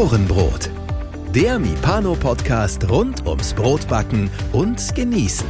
[0.00, 0.70] Ohrenbrot.
[1.34, 5.46] Der Mipano-Podcast rund ums Brotbacken und Genießen.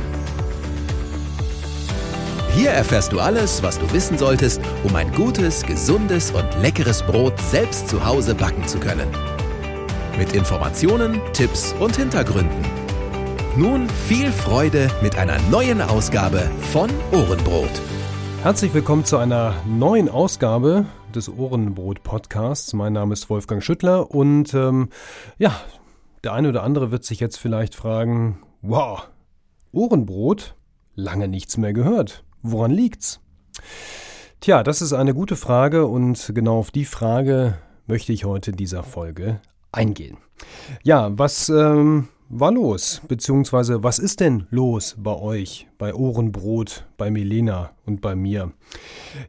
[2.57, 7.39] Hier erfährst du alles, was du wissen solltest, um ein gutes, gesundes und leckeres Brot
[7.39, 9.07] selbst zu Hause backen zu können.
[10.19, 12.65] Mit Informationen, Tipps und Hintergründen.
[13.57, 17.81] Nun viel Freude mit einer neuen Ausgabe von Ohrenbrot.
[18.43, 22.73] Herzlich willkommen zu einer neuen Ausgabe des Ohrenbrot Podcasts.
[22.73, 24.89] Mein Name ist Wolfgang Schüttler und ähm,
[25.39, 25.61] ja,
[26.25, 29.09] der eine oder andere wird sich jetzt vielleicht fragen, wow,
[29.73, 30.55] Ohrenbrot?
[30.95, 32.25] Lange nichts mehr gehört.
[32.43, 33.21] Woran liegt's?
[34.41, 38.57] Tja, das ist eine gute Frage und genau auf die Frage möchte ich heute in
[38.57, 39.41] dieser Folge
[39.73, 40.19] eingehen.
[40.83, 43.03] Ja, was ähm, war los?
[43.09, 48.53] Beziehungsweise was ist denn los bei euch, bei Ohrenbrot, bei Milena und bei mir?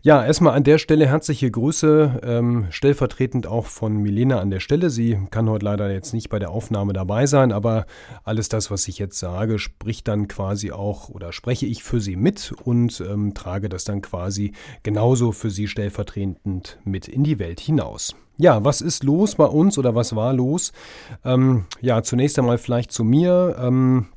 [0.04, 4.90] Ja, erstmal an der Stelle herzliche Grüße, ähm, stellvertretend auch von Milena an der Stelle.
[4.90, 7.86] Sie kann heute leider jetzt nicht bei der Aufnahme dabei sein, aber
[8.26, 12.18] alles das, was ich jetzt sage, spricht dann quasi auch oder spreche ich für sie
[12.18, 14.52] mit und ähm, trage das dann quasi
[14.84, 18.14] genauso für sie stellvertretend mit in die Welt hinaus.
[18.38, 20.74] Ja, was ist los bei uns oder was war los?
[21.24, 23.56] Ähm, ja, zunächst einmal vielleicht zu mir.
[23.58, 24.08] Ähm,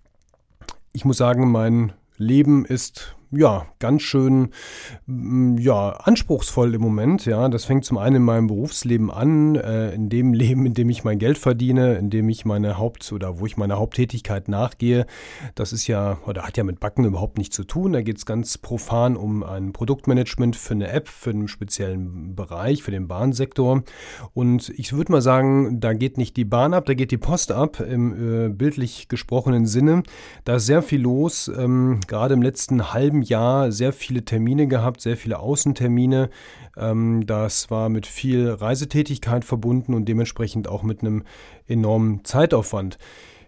[0.92, 4.50] ich muss sagen, mein Leben ist ja, ganz schön
[5.06, 7.26] mm, ja, anspruchsvoll im Moment.
[7.26, 10.90] Ja, das fängt zum einen in meinem Berufsleben an, äh, in dem Leben, in dem
[10.90, 15.06] ich mein Geld verdiene, in dem ich meine Haupt- oder wo ich meiner Haupttätigkeit nachgehe.
[15.54, 17.92] Das ist ja, oder hat ja mit Backen überhaupt nichts zu tun.
[17.92, 22.82] Da geht es ganz profan um ein Produktmanagement für eine App, für einen speziellen Bereich,
[22.82, 23.82] für den Bahnsektor.
[24.32, 27.52] Und ich würde mal sagen, da geht nicht die Bahn ab, da geht die Post
[27.52, 30.02] ab, im äh, bildlich gesprochenen Sinne.
[30.44, 35.00] Da ist sehr viel los, ähm, gerade im letzten halben Jahr sehr viele Termine gehabt,
[35.00, 36.30] sehr viele Außentermine.
[36.76, 41.24] Ähm, das war mit viel Reisetätigkeit verbunden und dementsprechend auch mit einem
[41.66, 42.98] enormen Zeitaufwand.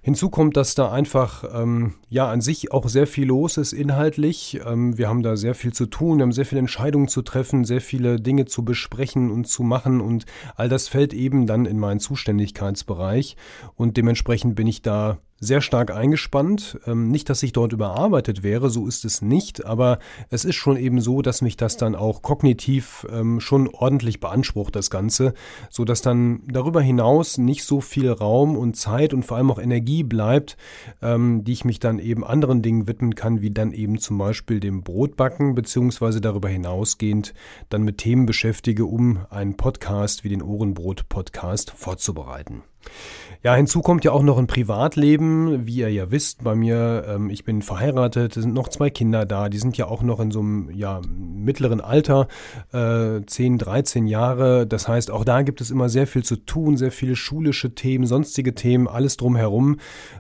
[0.06, 4.60] Hinzu kommt, dass da einfach ähm, ja an sich auch sehr viel los ist inhaltlich.
[4.64, 7.64] Ähm, wir haben da sehr viel zu tun, wir haben sehr viele Entscheidungen zu treffen,
[7.64, 10.24] sehr viele Dinge zu besprechen und zu machen und
[10.54, 13.36] all das fällt eben dann in meinen Zuständigkeitsbereich
[13.74, 16.78] und dementsprechend bin ich da sehr stark eingespannt.
[16.86, 19.98] Ähm, nicht, dass ich dort überarbeitet wäre, so ist es nicht, aber
[20.30, 24.74] es ist schon eben so, dass mich das dann auch kognitiv ähm, schon ordentlich beansprucht,
[24.74, 25.34] das Ganze,
[25.70, 29.58] so dass dann darüber hinaus nicht so viel Raum und Zeit und vor allem auch
[29.58, 30.56] Energie bleibt,
[31.02, 34.60] ähm, die ich mich dann eben anderen Dingen widmen kann, wie dann eben zum Beispiel
[34.60, 37.34] dem Brotbacken, beziehungsweise darüber hinausgehend
[37.68, 42.62] dann mit Themen beschäftige, um einen Podcast wie den Ohrenbrot-Podcast vorzubereiten.
[43.46, 47.30] Ja, hinzu kommt ja auch noch ein Privatleben, wie ihr ja wisst, bei mir, ähm,
[47.30, 50.32] ich bin verheiratet, es sind noch zwei Kinder da, die sind ja auch noch in
[50.32, 52.26] so einem ja, mittleren Alter,
[52.72, 54.66] äh, 10, 13 Jahre.
[54.66, 58.06] Das heißt, auch da gibt es immer sehr viel zu tun, sehr viele schulische Themen,
[58.06, 59.78] sonstige Themen, alles drumherum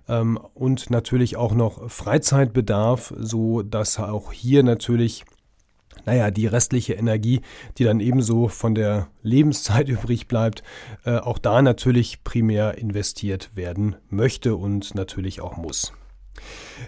[0.08, 5.24] ähm, und natürlich auch noch Freizeitbedarf, so dass auch hier natürlich
[6.06, 7.42] naja, die restliche Energie,
[7.76, 10.62] die dann ebenso von der Lebenszeit übrig bleibt,
[11.04, 15.92] äh, auch da natürlich primär investiert werden möchte und natürlich auch muss.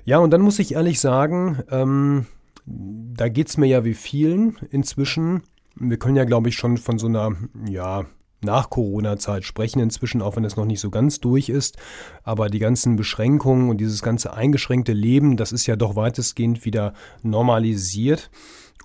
[0.04, 2.26] Ja, und dann muss ich ehrlich sagen, ähm,
[2.64, 5.42] da geht es mir ja wie vielen inzwischen.
[5.74, 7.32] Wir können ja, glaube ich, schon von so einer,
[7.68, 8.04] ja,
[8.40, 11.76] nach Corona-Zeit sprechen inzwischen, auch wenn es noch nicht so ganz durch ist.
[12.22, 16.94] Aber die ganzen Beschränkungen und dieses ganze eingeschränkte Leben, das ist ja doch weitestgehend wieder
[17.22, 18.30] normalisiert.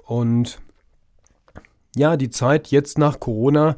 [0.05, 0.59] Und
[1.95, 3.75] ja, die Zeit jetzt nach Corona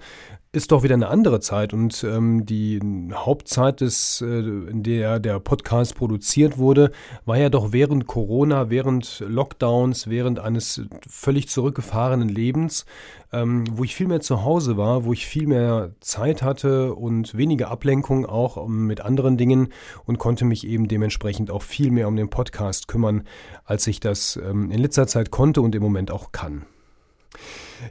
[0.55, 2.79] ist doch wieder eine andere Zeit und ähm, die
[3.13, 6.91] Hauptzeit, des, äh, in der der Podcast produziert wurde,
[7.25, 12.85] war ja doch während Corona, während Lockdowns, während eines völlig zurückgefahrenen Lebens,
[13.33, 17.35] ähm, wo ich viel mehr zu Hause war, wo ich viel mehr Zeit hatte und
[17.35, 19.73] weniger Ablenkung auch um, mit anderen Dingen
[20.05, 23.23] und konnte mich eben dementsprechend auch viel mehr um den Podcast kümmern,
[23.65, 26.65] als ich das ähm, in letzter Zeit konnte und im Moment auch kann.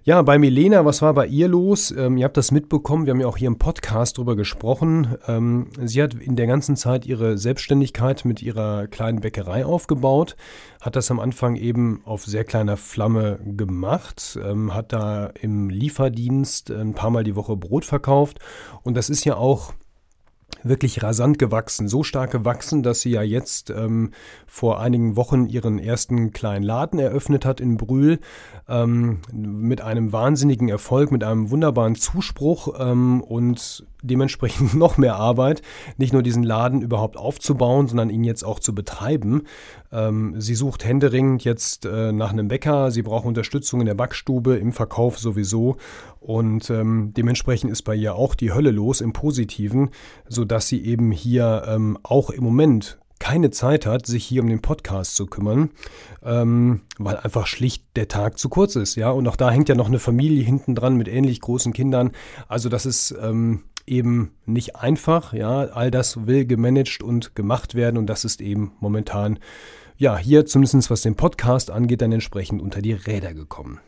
[0.03, 1.91] Ja, bei Milena, was war bei ihr los?
[1.91, 5.17] Ähm, ihr habt das mitbekommen, wir haben ja auch hier im Podcast drüber gesprochen.
[5.27, 10.37] Ähm, sie hat in der ganzen Zeit ihre Selbstständigkeit mit ihrer kleinen Bäckerei aufgebaut,
[10.81, 16.71] hat das am Anfang eben auf sehr kleiner Flamme gemacht, ähm, hat da im Lieferdienst
[16.71, 18.39] ein paar Mal die Woche Brot verkauft
[18.83, 19.75] und das ist ja auch
[20.65, 21.89] wirklich rasant gewachsen.
[21.89, 24.11] So stark gewachsen, dass sie ja jetzt ähm,
[24.47, 28.19] vor einigen Wochen ihren ersten kleinen Laden eröffnet hat in Brühl.
[28.69, 32.75] Ähm, mit einem wahnsinnigen Erfolg, mit einem wunderbaren Zuspruch.
[32.79, 35.63] Ähm, und dementsprechend noch mehr Arbeit,
[35.97, 39.45] nicht nur diesen Laden überhaupt aufzubauen, sondern ihn jetzt auch zu betreiben.
[39.93, 44.57] Ähm, sie sucht händeringend jetzt äh, nach einem Bäcker, sie braucht Unterstützung in der Backstube,
[44.57, 45.77] im Verkauf sowieso
[46.21, 49.91] und ähm, dementsprechend ist bei ihr auch die Hölle los im Positiven,
[50.29, 54.61] sodass sie eben hier ähm, auch im Moment keine Zeit hat, sich hier um den
[54.61, 55.71] Podcast zu kümmern,
[56.23, 59.11] ähm, weil einfach schlicht der Tag zu kurz ist, ja.
[59.11, 62.13] Und auch da hängt ja noch eine Familie hinten dran mit ähnlich großen Kindern.
[62.49, 65.65] Also das ist ähm, eben nicht einfach, ja.
[65.65, 69.39] All das will gemanagt und gemacht werden und das ist eben momentan,
[69.97, 73.81] ja, hier zumindest was den Podcast angeht, dann entsprechend unter die Räder gekommen.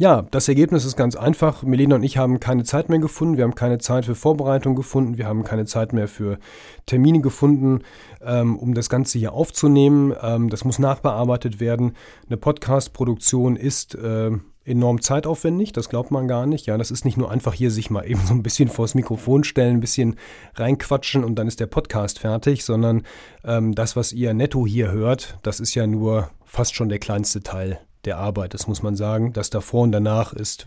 [0.00, 1.62] Ja, das Ergebnis ist ganz einfach.
[1.62, 3.36] Melina und ich haben keine Zeit mehr gefunden.
[3.36, 5.18] Wir haben keine Zeit für Vorbereitung gefunden.
[5.18, 6.38] Wir haben keine Zeit mehr für
[6.86, 7.80] Termine gefunden,
[8.22, 10.14] ähm, um das Ganze hier aufzunehmen.
[10.22, 11.92] Ähm, das muss nachbearbeitet werden.
[12.26, 14.30] Eine Podcast-Produktion ist äh,
[14.64, 15.72] enorm zeitaufwendig.
[15.72, 16.66] Das glaubt man gar nicht.
[16.66, 19.44] Ja, das ist nicht nur einfach hier sich mal eben so ein bisschen vors Mikrofon
[19.44, 20.16] stellen, ein bisschen
[20.54, 23.02] reinquatschen und dann ist der Podcast fertig, sondern
[23.44, 27.42] ähm, das, was ihr netto hier hört, das ist ja nur fast schon der kleinste
[27.42, 28.54] Teil der Arbeit.
[28.54, 29.32] Das muss man sagen.
[29.32, 30.66] Das davor und danach ist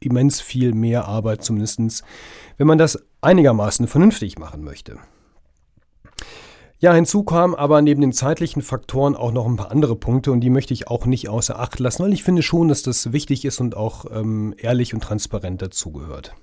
[0.00, 2.04] immens viel mehr Arbeit, zumindest
[2.58, 4.98] wenn man das einigermaßen vernünftig machen möchte.
[6.78, 10.40] Ja, hinzu kamen aber neben den zeitlichen Faktoren auch noch ein paar andere Punkte und
[10.40, 13.46] die möchte ich auch nicht außer Acht lassen, weil ich finde schon, dass das wichtig
[13.46, 16.34] ist und auch ähm, ehrlich und transparent dazugehört.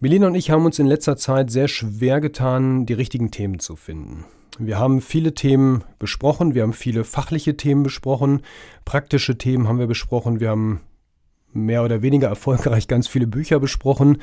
[0.00, 3.76] Melina und ich haben uns in letzter Zeit sehr schwer getan, die richtigen Themen zu
[3.76, 4.24] finden.
[4.58, 8.42] Wir haben viele Themen besprochen, wir haben viele fachliche Themen besprochen,
[8.84, 10.80] praktische Themen haben wir besprochen, wir haben
[11.52, 14.18] mehr oder weniger erfolgreich ganz viele Bücher besprochen.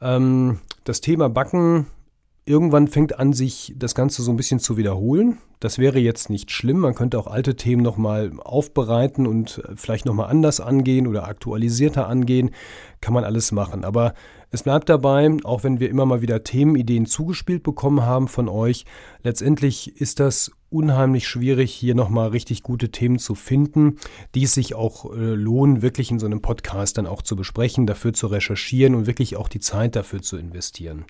[0.00, 1.86] Ähm, das Thema Backen,
[2.44, 5.38] irgendwann fängt an, sich das Ganze so ein bisschen zu wiederholen.
[5.60, 6.78] Das wäre jetzt nicht schlimm.
[6.80, 12.50] Man könnte auch alte Themen nochmal aufbereiten und vielleicht nochmal anders angehen oder aktualisierter angehen.
[13.00, 13.84] Kann man alles machen.
[13.84, 14.14] Aber
[14.50, 18.84] es bleibt dabei, auch wenn wir immer mal wieder Themenideen zugespielt bekommen haben von euch,
[19.22, 23.98] letztendlich ist das unheimlich schwierig, hier nochmal richtig gute Themen zu finden,
[24.34, 27.86] die es sich auch äh, lohnen, wirklich in so einem Podcast dann auch zu besprechen,
[27.86, 31.04] dafür zu recherchieren und wirklich auch die Zeit dafür zu investieren.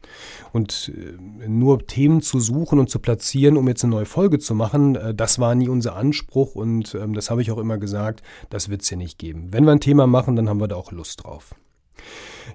[0.52, 4.54] Und äh, nur Themen zu suchen und zu platzieren, um jetzt eine neue Folge zu
[4.54, 8.22] machen, äh, das war nie unser Anspruch und ähm, das habe ich auch immer gesagt,
[8.50, 9.48] das wird es hier nicht geben.
[9.50, 11.54] Wenn wir ein Thema machen, dann haben wir da auch Lust drauf.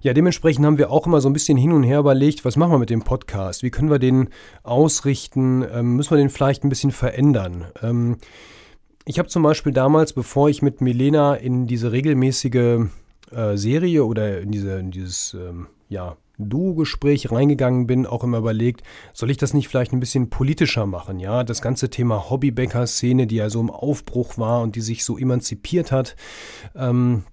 [0.01, 2.71] Ja, dementsprechend haben wir auch immer so ein bisschen hin und her überlegt, was machen
[2.71, 3.63] wir mit dem Podcast?
[3.63, 4.29] Wie können wir den
[4.63, 5.65] ausrichten?
[5.71, 7.65] Ähm, müssen wir den vielleicht ein bisschen verändern?
[7.81, 8.17] Ähm,
[9.05, 12.87] ich habe zum Beispiel damals, bevor ich mit Milena in diese regelmäßige
[13.31, 18.83] äh, Serie oder in, diese, in dieses ähm, ja, Duo-Gespräch reingegangen bin, auch immer überlegt,
[19.13, 21.19] soll ich das nicht vielleicht ein bisschen politischer machen?
[21.19, 25.17] Ja, das ganze Thema Hobbybäcker-Szene, die ja so im Aufbruch war und die sich so
[25.17, 26.15] emanzipiert hat.
[26.75, 27.23] Ähm,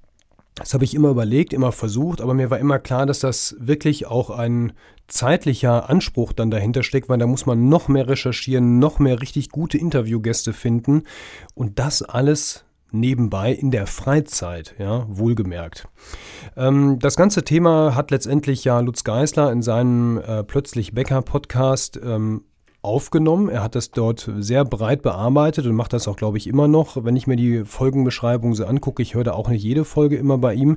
[0.54, 4.06] das habe ich immer überlegt, immer versucht, aber mir war immer klar, dass das wirklich
[4.06, 4.72] auch ein
[5.08, 9.50] zeitlicher Anspruch dann dahinter steckt, weil da muss man noch mehr recherchieren, noch mehr richtig
[9.50, 11.02] gute Interviewgäste finden
[11.54, 12.64] und das alles
[12.94, 15.88] nebenbei in der Freizeit, ja, wohlgemerkt.
[16.56, 22.00] Ähm, das ganze Thema hat letztendlich ja Lutz Geisler in seinem äh, Plötzlich Bäcker Podcast
[22.02, 22.44] ähm,
[22.84, 23.48] aufgenommen.
[23.48, 27.04] Er hat das dort sehr breit bearbeitet und macht das auch, glaube ich, immer noch.
[27.04, 30.38] Wenn ich mir die Folgenbeschreibung so angucke, ich höre da auch nicht jede Folge immer
[30.38, 30.76] bei ihm.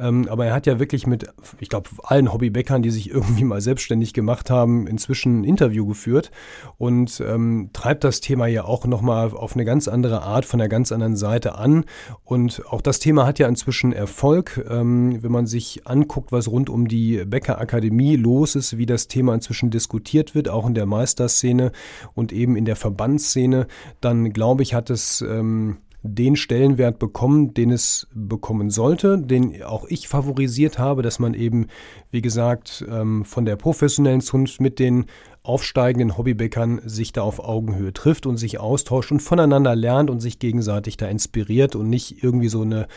[0.00, 1.26] Ähm, aber er hat ja wirklich mit,
[1.60, 6.30] ich glaube, allen Hobbybäckern, die sich irgendwie mal selbstständig gemacht haben, inzwischen ein Interview geführt
[6.78, 10.68] und ähm, treibt das Thema ja auch nochmal auf eine ganz andere Art, von einer
[10.68, 11.84] ganz anderen Seite an.
[12.24, 14.64] Und auch das Thema hat ja inzwischen Erfolg.
[14.68, 19.34] Ähm, wenn man sich anguckt, was rund um die Bäckerakademie los ist, wie das Thema
[19.34, 21.72] inzwischen diskutiert wird, auch in der Meisters Szene
[22.14, 23.66] und eben in der Verbandsszene,
[24.00, 29.86] dann glaube ich, hat es ähm, den Stellenwert bekommen, den es bekommen sollte, den auch
[29.88, 31.68] ich favorisiert habe, dass man eben,
[32.10, 35.06] wie gesagt, ähm, von der professionellen Zunft mit den
[35.44, 40.38] aufsteigenden Hobbybäckern sich da auf Augenhöhe trifft und sich austauscht und voneinander lernt und sich
[40.38, 42.88] gegenseitig da inspiriert und nicht irgendwie so eine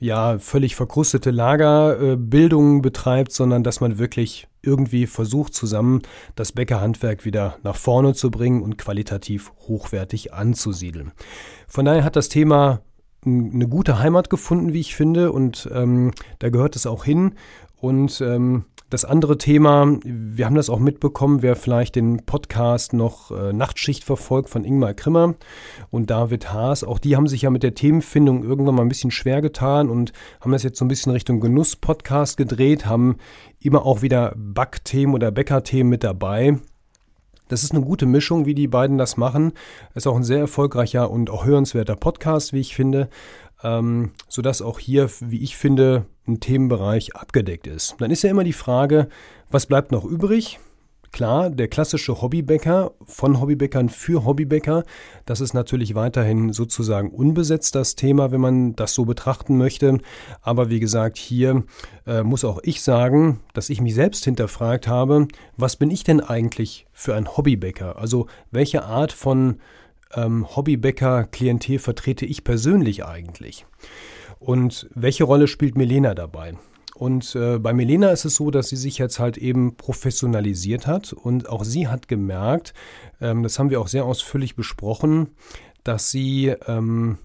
[0.00, 6.02] ja völlig verkrustete Lagerbildung betreibt, sondern dass man wirklich irgendwie versucht zusammen
[6.34, 11.12] das Bäckerhandwerk wieder nach vorne zu bringen und qualitativ hochwertig anzusiedeln.
[11.68, 12.80] Von daher hat das Thema
[13.24, 17.34] eine gute Heimat gefunden, wie ich finde, und ähm, da gehört es auch hin.
[17.76, 23.30] Und ähm, das andere Thema, wir haben das auch mitbekommen, wer vielleicht den Podcast noch
[23.30, 25.34] äh, Nachtschicht verfolgt von Ingmar Krimmer
[25.90, 29.10] und David Haas, auch die haben sich ja mit der Themenfindung irgendwann mal ein bisschen
[29.10, 33.16] schwer getan und haben das jetzt so ein bisschen Richtung Genuss-Podcast gedreht, haben
[33.60, 36.58] immer auch wieder Backthemen oder Bäckerthemen mit dabei.
[37.48, 39.52] Das ist eine gute Mischung, wie die beiden das machen.
[39.94, 43.08] Ist auch ein sehr erfolgreicher und auch hörenswerter Podcast, wie ich finde
[43.62, 47.96] ähm, sodass auch hier, wie ich finde, ein Themenbereich abgedeckt ist.
[47.98, 49.08] Dann ist ja immer die Frage,
[49.50, 50.58] Was bleibt noch übrig?
[51.12, 54.84] Klar, der klassische Hobbybäcker von Hobbybäckern für Hobbybäcker,
[55.26, 59.98] das ist natürlich weiterhin sozusagen unbesetzt das Thema, wenn man das so betrachten möchte.
[60.40, 61.64] Aber wie gesagt, hier
[62.06, 66.22] äh, muss auch ich sagen, dass ich mich selbst hinterfragt habe, was bin ich denn
[66.22, 67.98] eigentlich für ein Hobbybäcker?
[67.98, 69.58] Also welche Art von
[70.14, 73.66] ähm, Hobbybäcker-Klientel vertrete ich persönlich eigentlich?
[74.38, 76.54] Und welche Rolle spielt Milena dabei?
[76.94, 81.12] Und äh, bei Milena ist es so, dass sie sich jetzt halt eben professionalisiert hat
[81.12, 82.74] und auch sie hat gemerkt,
[83.20, 85.30] ähm, das haben wir auch sehr ausführlich besprochen,
[85.84, 87.18] dass sie ähm,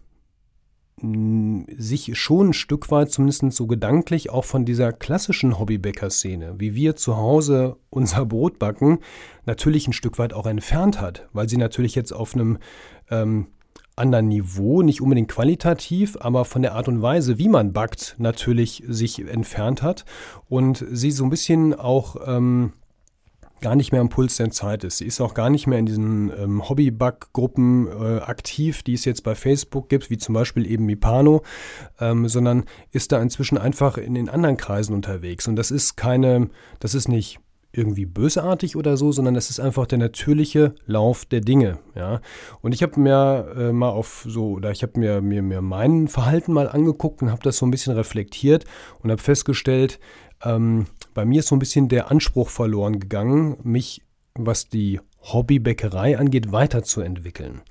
[0.99, 6.95] sich schon ein Stück weit, zumindest so gedanklich, auch von dieser klassischen Hobbybäcker-Szene, wie wir
[6.95, 8.99] zu Hause unser Brot backen,
[9.45, 12.57] natürlich ein Stück weit auch entfernt hat, weil sie natürlich jetzt auf einem
[13.11, 13.47] ähm,
[13.95, 18.83] anderen Niveau, nicht unbedingt qualitativ, aber von der Art und Weise, wie man backt, natürlich
[18.87, 20.05] sich entfernt hat
[20.49, 22.73] und sie so ein bisschen auch ähm,
[23.61, 24.97] gar nicht mehr am Puls der Zeit ist.
[24.97, 29.23] Sie ist auch gar nicht mehr in diesen ähm, Hobby-Backgruppen äh, aktiv, die es jetzt
[29.23, 31.43] bei Facebook gibt, wie zum Beispiel eben Mipano,
[31.99, 35.47] ähm, sondern ist da inzwischen einfach in den anderen Kreisen unterwegs.
[35.47, 36.49] Und das ist keine,
[36.79, 37.39] das ist nicht
[37.77, 41.79] irgendwie bösartig oder so, sondern es ist einfach der natürliche Lauf der Dinge.
[41.95, 42.21] Ja?
[42.61, 46.07] Und ich habe mir äh, mal auf so, oder ich habe mir, mir, mir mein
[46.07, 48.65] Verhalten mal angeguckt und habe das so ein bisschen reflektiert
[49.03, 49.99] und habe festgestellt,
[50.43, 54.01] ähm, bei mir ist so ein bisschen der Anspruch verloren gegangen, mich,
[54.35, 57.61] was die Hobbybäckerei angeht, weiterzuentwickeln.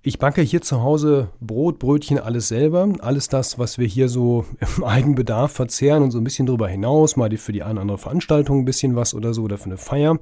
[0.00, 2.88] Ich backe hier zu Hause Brot, Brötchen, alles selber.
[3.00, 4.44] Alles das, was wir hier so
[4.76, 7.98] im Eigenbedarf verzehren und so ein bisschen drüber hinaus, mal für die eine oder andere
[7.98, 10.18] Veranstaltung ein bisschen was oder so oder für eine Feier.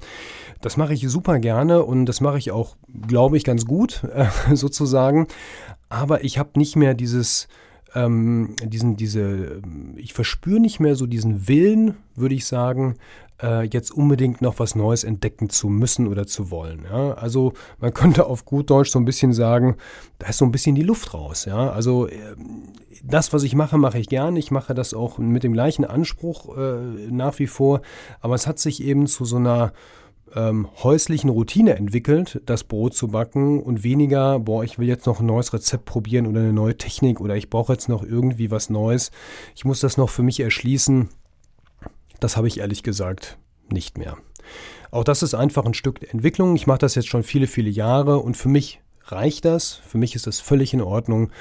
[0.61, 2.75] Das mache ich super gerne und das mache ich auch,
[3.07, 4.25] glaube ich, ganz gut äh,
[4.55, 5.27] sozusagen.
[5.89, 7.47] Aber ich habe nicht mehr dieses
[7.97, 9.61] ähm, diesen, diese,
[9.95, 12.95] ich verspüre nicht mehr so diesen Willen, würde ich sagen,
[13.41, 16.85] äh, jetzt unbedingt noch was Neues entdecken zu müssen oder zu wollen.
[16.89, 17.13] Ja?
[17.13, 19.77] Also man könnte auf gut Deutsch so ein bisschen sagen,
[20.19, 21.45] da ist so ein bisschen die Luft raus.
[21.45, 21.71] Ja?
[21.71, 22.35] Also äh,
[23.03, 24.35] das, was ich mache, mache ich gern.
[24.35, 27.81] Ich mache das auch mit dem gleichen Anspruch äh, nach wie vor.
[28.21, 29.73] Aber es hat sich eben zu so einer
[30.35, 35.19] ähm, häuslichen Routine entwickelt, das Brot zu backen und weniger, boah, ich will jetzt noch
[35.19, 38.69] ein neues Rezept probieren oder eine neue Technik oder ich brauche jetzt noch irgendwie was
[38.69, 39.11] Neues.
[39.55, 41.09] Ich muss das noch für mich erschließen.
[42.19, 43.37] Das habe ich ehrlich gesagt
[43.69, 44.17] nicht mehr.
[44.91, 46.55] Auch das ist einfach ein Stück der Entwicklung.
[46.55, 49.73] Ich mache das jetzt schon viele, viele Jahre und für mich reicht das.
[49.73, 51.31] Für mich ist das völlig in Ordnung.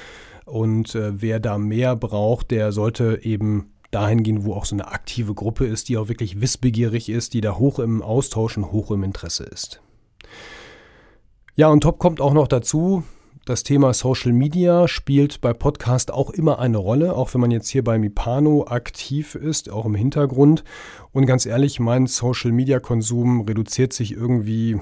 [0.44, 4.88] Und äh, wer da mehr braucht, der sollte eben dahin gehen, wo auch so eine
[4.88, 8.90] aktive Gruppe ist, die auch wirklich wissbegierig ist, die da hoch im Austausch und hoch
[8.90, 9.80] im Interesse ist.
[11.54, 13.04] Ja, und top kommt auch noch dazu,
[13.46, 17.70] das Thema Social Media spielt bei Podcast auch immer eine Rolle, auch wenn man jetzt
[17.70, 20.62] hier bei Mipano aktiv ist, auch im Hintergrund.
[21.12, 24.78] Und ganz ehrlich, mein Social Media Konsum reduziert sich irgendwie,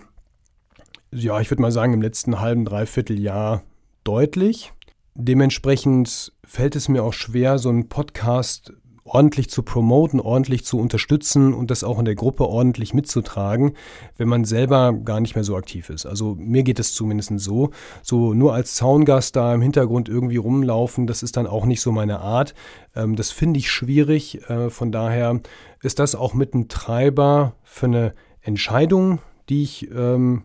[1.12, 3.62] ja, ich würde mal sagen, im letzten halben, dreiviertel Jahr
[4.02, 4.73] deutlich.
[5.14, 8.73] Dementsprechend fällt es mir auch schwer, so einen Podcast
[9.05, 13.75] ordentlich zu promoten, ordentlich zu unterstützen und das auch in der Gruppe ordentlich mitzutragen,
[14.17, 16.07] wenn man selber gar nicht mehr so aktiv ist.
[16.07, 17.71] Also mir geht es zumindest so.
[18.03, 21.93] So nur als Zaungast da im Hintergrund irgendwie rumlaufen, das ist dann auch nicht so
[21.93, 22.55] meine Art.
[22.97, 24.49] Ähm, das finde ich schwierig.
[24.49, 25.41] Äh, von daher
[25.83, 29.21] ist das auch mit ein Treiber für eine Entscheidung,
[29.51, 30.45] die ich ähm,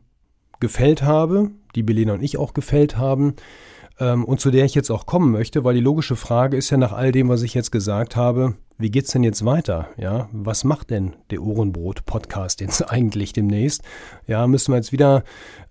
[0.60, 3.36] gefällt habe, die Belena und ich auch gefällt haben
[4.00, 6.78] ähm, und zu der ich jetzt auch kommen möchte, weil die logische Frage ist ja
[6.78, 9.90] nach all dem, was ich jetzt gesagt habe, wie geht's denn jetzt weiter?
[9.98, 13.84] Ja, was macht denn der Ohrenbrot-Podcast jetzt eigentlich demnächst?
[14.26, 15.24] Ja, müssen wir jetzt wieder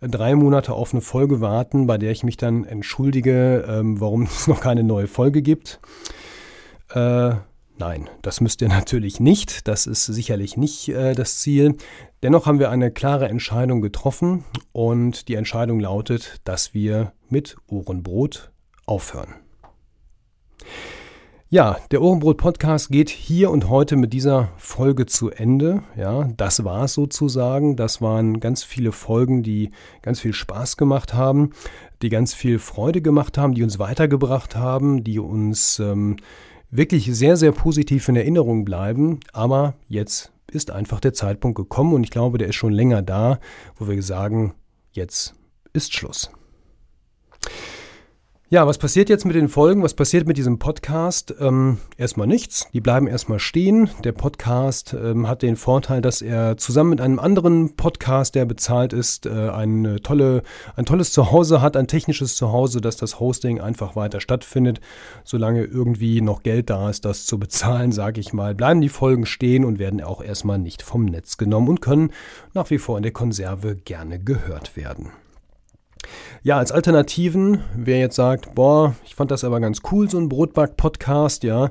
[0.02, 4.46] drei Monate auf eine Folge warten, bei der ich mich dann entschuldige, ähm, warum es
[4.46, 5.80] noch keine neue Folge gibt.
[6.90, 7.32] Äh,
[7.78, 9.68] Nein, das müsst ihr natürlich nicht.
[9.68, 11.76] Das ist sicherlich nicht äh, das Ziel.
[12.22, 18.50] Dennoch haben wir eine klare Entscheidung getroffen und die Entscheidung lautet, dass wir mit Ohrenbrot
[18.86, 19.34] aufhören.
[21.50, 25.82] Ja, der Ohrenbrot Podcast geht hier und heute mit dieser Folge zu Ende.
[25.96, 27.76] Ja, das war es sozusagen.
[27.76, 29.70] Das waren ganz viele Folgen, die
[30.02, 31.52] ganz viel Spaß gemacht haben,
[32.02, 36.16] die ganz viel Freude gemacht haben, die uns weitergebracht haben, die uns ähm,
[36.70, 39.20] wirklich sehr, sehr positiv in Erinnerung bleiben.
[39.32, 43.38] Aber jetzt ist einfach der Zeitpunkt gekommen und ich glaube, der ist schon länger da,
[43.76, 44.54] wo wir sagen,
[44.92, 45.34] jetzt
[45.72, 46.30] ist Schluss.
[48.50, 49.82] Ja, was passiert jetzt mit den Folgen?
[49.82, 51.34] Was passiert mit diesem Podcast?
[51.38, 52.66] Ähm, erstmal nichts.
[52.72, 53.90] Die bleiben erstmal stehen.
[54.04, 58.94] Der Podcast ähm, hat den Vorteil, dass er zusammen mit einem anderen Podcast, der bezahlt
[58.94, 60.42] ist, äh, eine tolle,
[60.76, 64.80] ein tolles Zuhause hat, ein technisches Zuhause, dass das Hosting einfach weiter stattfindet.
[65.24, 69.26] Solange irgendwie noch Geld da ist, das zu bezahlen, sage ich mal, bleiben die Folgen
[69.26, 72.12] stehen und werden auch erstmal nicht vom Netz genommen und können
[72.54, 75.10] nach wie vor in der Konserve gerne gehört werden.
[76.42, 80.28] Ja, als Alternativen, wer jetzt sagt, boah, ich fand das aber ganz cool, so ein
[80.28, 81.70] Brotback-Podcast, ja,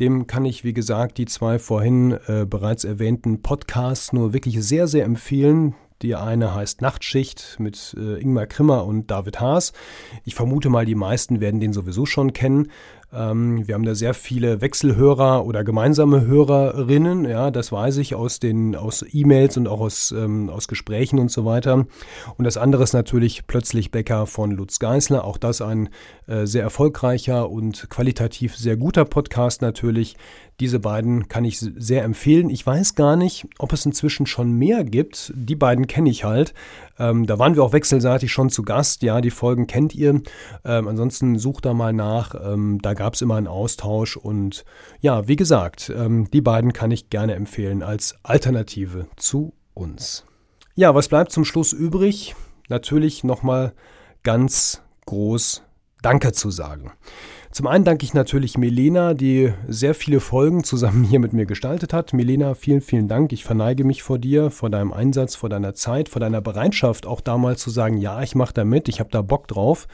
[0.00, 4.88] dem kann ich, wie gesagt, die zwei vorhin äh, bereits erwähnten Podcasts nur wirklich sehr,
[4.88, 5.74] sehr empfehlen.
[6.02, 9.72] Die eine heißt Nachtschicht mit äh, Ingmar Krimmer und David Haas.
[10.24, 12.70] Ich vermute mal, die meisten werden den sowieso schon kennen.
[13.16, 18.40] Ähm, wir haben da sehr viele Wechselhörer oder gemeinsame Hörerinnen, ja, das weiß ich aus
[18.40, 21.86] den aus E-Mails und auch aus, ähm, aus Gesprächen und so weiter.
[22.36, 25.24] Und das andere ist natürlich Plötzlich Bäcker von Lutz Geisler.
[25.24, 25.88] Auch das ein
[26.26, 30.16] äh, sehr erfolgreicher und qualitativ sehr guter Podcast natürlich.
[30.58, 32.48] Diese beiden kann ich sehr empfehlen.
[32.48, 35.32] Ich weiß gar nicht, ob es inzwischen schon mehr gibt.
[35.36, 36.54] Die beiden kenne ich halt.
[36.98, 39.02] Ähm, da waren wir auch wechselseitig schon zu Gast.
[39.02, 40.22] Ja, die Folgen kennt ihr.
[40.64, 42.34] Ähm, ansonsten sucht da mal nach.
[42.42, 44.16] Ähm, da gab es immer einen Austausch.
[44.16, 44.64] Und
[45.00, 50.24] ja, wie gesagt, ähm, die beiden kann ich gerne empfehlen als Alternative zu uns.
[50.74, 52.34] Ja, was bleibt zum Schluss übrig?
[52.68, 53.72] Natürlich nochmal
[54.22, 55.62] ganz groß
[56.02, 56.92] Danke zu sagen.
[57.50, 61.94] Zum einen danke ich natürlich Melena, die sehr viele Folgen zusammen hier mit mir gestaltet
[61.94, 62.12] hat.
[62.12, 63.32] Melena, vielen, vielen Dank.
[63.32, 67.22] Ich verneige mich vor dir, vor deinem Einsatz, vor deiner Zeit, vor deiner Bereitschaft, auch
[67.22, 69.88] damals zu sagen, ja, ich mache da mit, ich habe da Bock drauf.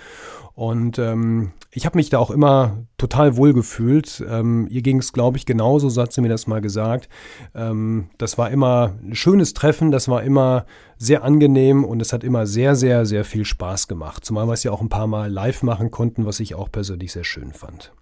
[0.54, 4.22] Und ähm, ich habe mich da auch immer total wohl gefühlt.
[4.28, 7.08] Ähm, ihr ging es, glaube ich, genauso, so hat sie mir das mal gesagt.
[7.54, 10.66] Ähm, das war immer ein schönes Treffen, das war immer
[10.98, 14.24] sehr angenehm und es hat immer sehr, sehr, sehr viel Spaß gemacht.
[14.24, 17.12] Zumal wir es ja auch ein paar Mal live machen konnten, was ich auch persönlich
[17.12, 17.92] sehr schön fand.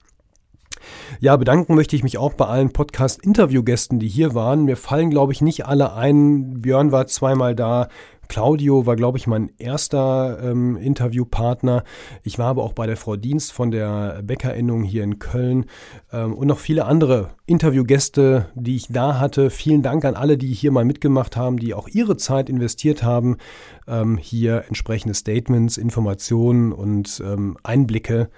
[1.21, 4.65] Ja, bedanken möchte ich mich auch bei allen Podcast-Interviewgästen, die hier waren.
[4.65, 6.61] Mir fallen, glaube ich, nicht alle ein.
[6.61, 7.89] Björn war zweimal da,
[8.31, 11.83] Claudio war, glaube ich, mein erster ähm, Interviewpartner.
[12.23, 15.67] Ich war aber auch bei der Frau Dienst von der Bäckerinnung hier in Köln
[16.13, 19.51] ähm, und noch viele andere Interviewgäste, die ich da hatte.
[19.51, 23.37] Vielen Dank an alle, die hier mal mitgemacht haben, die auch ihre Zeit investiert haben,
[23.89, 28.31] ähm, hier entsprechende Statements, Informationen und ähm, Einblicke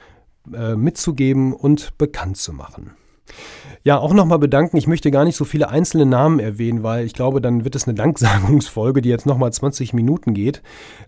[0.46, 2.92] mitzugeben und bekannt zu machen.
[3.84, 4.76] Ja, auch nochmal bedanken.
[4.76, 7.88] Ich möchte gar nicht so viele einzelne Namen erwähnen, weil ich glaube, dann wird es
[7.88, 10.62] eine Danksagungsfolge, die jetzt nochmal 20 Minuten geht.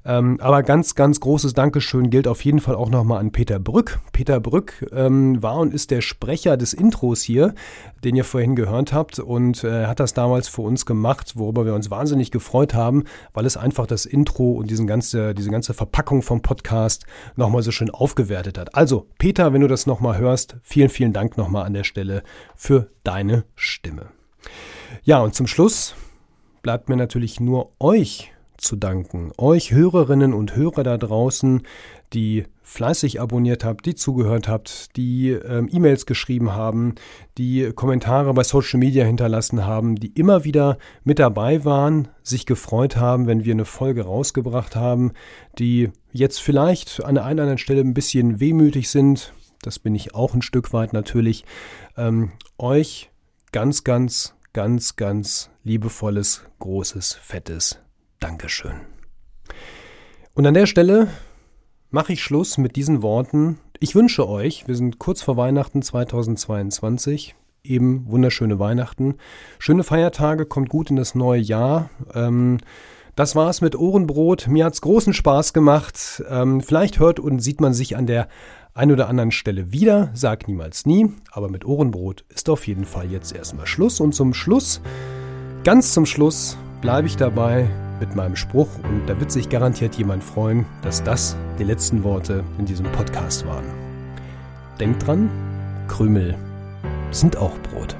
[0.04, 4.00] Ähm, aber ganz, ganz großes Dankeschön gilt auf jeden Fall auch nochmal an Peter Brück.
[4.12, 7.54] Peter Brück ähm, war und ist der Sprecher des Intros hier,
[8.02, 11.75] den ihr vorhin gehört habt und äh, hat das damals für uns gemacht, worüber wir
[11.75, 16.23] uns wahnsinnig gefreut haben, weil es einfach das Intro und diesen ganze, diese ganze Verpackung
[16.23, 18.75] vom Podcast nochmal so schön aufgewertet hat.
[18.75, 22.13] Also, Peter, wenn du das nochmal hörst, vielen, vielen Dank nochmal an der Stelle
[22.54, 24.10] für deine Stimme.
[25.02, 25.94] Ja, und zum Schluss
[26.62, 29.32] bleibt mir natürlich nur euch zu danken.
[29.36, 31.62] Euch Hörerinnen und Hörer da draußen,
[32.12, 36.94] die fleißig abonniert habt, die zugehört habt, die ähm, E-Mails geschrieben haben,
[37.36, 42.96] die Kommentare bei Social Media hinterlassen haben, die immer wieder mit dabei waren, sich gefreut
[42.96, 45.12] haben, wenn wir eine Folge rausgebracht haben,
[45.58, 49.34] die jetzt vielleicht an der einen oder anderen Stelle ein bisschen wehmütig sind,
[49.66, 51.44] das bin ich auch ein Stück weit natürlich,
[51.96, 53.10] ähm, euch
[53.52, 57.78] ganz, ganz, ganz, ganz liebevolles, großes, fettes
[58.20, 58.80] Dankeschön.
[60.34, 61.08] Und an der Stelle
[61.90, 63.58] mache ich Schluss mit diesen Worten.
[63.80, 69.16] Ich wünsche euch, wir sind kurz vor Weihnachten 2022, eben wunderschöne Weihnachten,
[69.58, 71.90] schöne Feiertage, kommt gut in das neue Jahr.
[72.14, 72.58] Ähm,
[73.16, 74.48] das war's mit Ohrenbrot.
[74.48, 76.22] Mir hat's großen Spaß gemacht.
[76.28, 78.28] Ähm, vielleicht hört und sieht man sich an der
[78.75, 83.10] ein oder anderen Stelle wieder, sag niemals nie, aber mit Ohrenbrot ist auf jeden Fall
[83.10, 84.00] jetzt erstmal Schluss.
[84.00, 84.80] Und zum Schluss,
[85.63, 87.69] ganz zum Schluss, bleibe ich dabei
[88.00, 92.43] mit meinem Spruch und da wird sich garantiert jemand freuen, dass das die letzten Worte
[92.58, 93.65] in diesem Podcast waren.
[94.80, 95.30] Denkt dran,
[95.87, 96.37] Krümel
[97.13, 97.97] sind auch Brot.